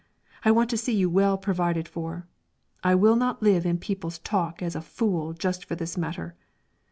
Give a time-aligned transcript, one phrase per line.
[0.43, 2.25] I want to see you well provided for.
[2.83, 6.33] I will not live in people's talk as a fool just for this matter.